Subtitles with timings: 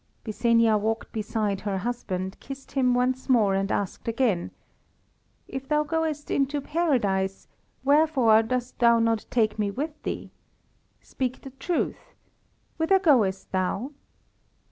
[0.23, 4.49] Byssenia walked beside her husband, kissed him once more, and asked again
[5.47, 7.47] "If thou goest into Paradise,
[7.83, 10.31] wherefore dost thou not take me with thee?
[11.01, 12.15] Speak the truth?
[12.77, 13.91] Whither goest thou?"